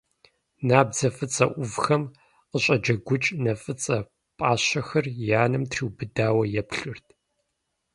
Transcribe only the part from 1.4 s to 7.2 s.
Ӏувхэм къыщӀэджэгукӀ нэ фӀыцӀэ пӀащэхэр и анэм триубыдауэ еплъырт.